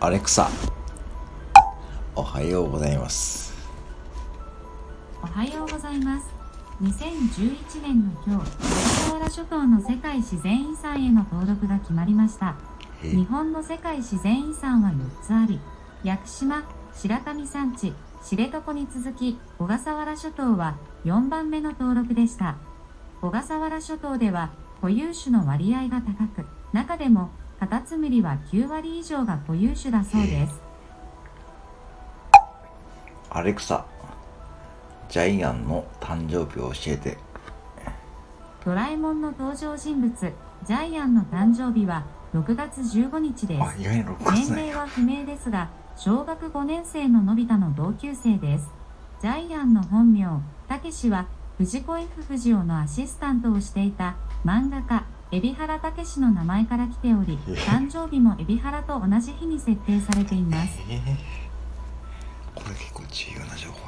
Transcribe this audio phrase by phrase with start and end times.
[0.00, 0.48] アレクサ。
[2.14, 3.52] おはようございます。
[5.20, 6.26] おはようございます。
[6.80, 12.54] 2011年の今日小笠原諸島の世界自然遺産への登録が決まりました。
[13.02, 13.10] え。
[13.10, 15.58] 日本の世界自然遺産は4つあり
[16.04, 16.62] 屋久島
[16.94, 17.92] 白神山地
[18.22, 20.76] 知床に続き小笠原諸島は
[21.06, 22.56] 4番目の登録でした。
[23.20, 30.60] 小笠原諸島では固有種の割合が高く中でもカタツムリは9割以上が固有種だそうです。
[33.30, 33.84] アレクサ
[35.08, 37.18] ジャイアンの誕生日を教えて。
[38.64, 40.12] ドラえもんの登場人物
[40.64, 43.62] ジャイアンの誕生日は6月15日です。
[43.62, 48.68] あ意外に6月年齢は不明ですが小学5年生ののび太の同級生です。
[49.20, 50.28] ジャイアンの本名
[50.68, 60.78] たけしは藤子 F 不二雄のアシスタントをしていた漫画家海老原武史の名前から来ておりえ誕生日も海老原と同じ日に設定されています。
[60.88, 61.00] えー
[62.54, 63.87] これ結構重要な情報